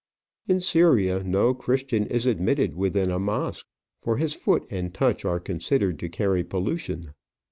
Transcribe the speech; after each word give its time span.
In 0.47 0.59
Syria 0.59 1.21
no 1.23 1.53
Christian 1.53 2.07
is 2.07 2.25
admitted 2.25 2.75
within 2.75 3.11
a 3.11 3.19
mosque, 3.19 3.67
for 4.01 4.17
his 4.17 4.33
foot 4.33 4.65
and 4.71 4.91
touch 4.91 5.25
are 5.25 5.39
considered 5.39 5.99
to 5.99 6.09
carry 6.09 6.43
pollution. 6.43 7.13